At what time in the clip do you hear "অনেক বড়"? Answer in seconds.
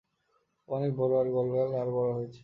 0.75-1.13